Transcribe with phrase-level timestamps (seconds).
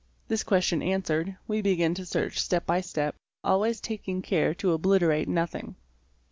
[0.29, 5.27] This question answered, we begin to search step by step, always taking care to obliterate
[5.29, 5.75] nothing.